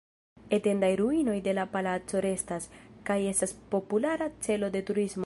[0.57, 2.67] Etendaj ruinoj de la palaco restas,
[3.11, 5.17] kaj estas populara celo de turismo.